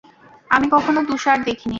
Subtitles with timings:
[0.49, 1.69] আমি কখনো তুষার দেখিনি।